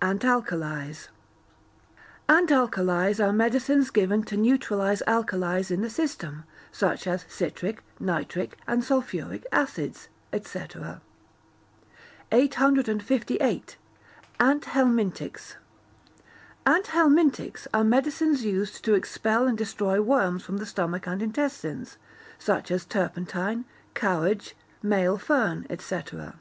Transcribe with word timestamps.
Antalkalies 0.00 1.08
Antalkalies 2.26 3.20
are 3.20 3.34
medicines 3.34 3.90
given 3.90 4.22
to 4.22 4.34
neutralize 4.34 5.02
alkalies 5.06 5.70
in 5.70 5.82
the 5.82 5.90
system, 5.90 6.44
such 6.72 7.06
as 7.06 7.26
citric, 7.28 7.82
nitric, 8.00 8.56
and 8.66 8.82
sulphuric, 8.82 9.44
acids, 9.52 10.08
&c. 10.32 10.58
858. 12.32 13.76
Anthelmintics 14.40 15.56
Anthelmintics 16.64 17.66
are 17.74 17.84
medicines 17.84 18.42
used 18.42 18.82
to 18.86 18.94
expel 18.94 19.46
and 19.46 19.58
destroy 19.58 20.00
worms 20.00 20.42
from 20.42 20.56
the 20.56 20.64
stomach 20.64 21.06
and 21.06 21.20
intestines, 21.20 21.98
such 22.38 22.70
as 22.70 22.86
turpentine, 22.86 23.66
cowhage, 23.92 24.54
male 24.82 25.18
fern, 25.18 25.64
&c. 25.68 25.74
859. 25.96 26.40